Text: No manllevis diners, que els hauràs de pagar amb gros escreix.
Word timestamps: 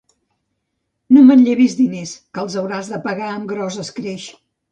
No 1.17 1.21
manllevis 1.27 1.75
diners, 1.83 2.15
que 2.37 2.43
els 2.45 2.57
hauràs 2.61 2.91
de 2.95 3.01
pagar 3.05 3.31
amb 3.35 3.49
gros 3.55 3.81
escreix. 3.87 4.29